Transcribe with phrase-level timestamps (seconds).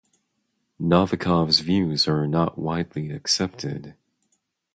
[0.81, 3.93] Novikov's views are not widely accepted.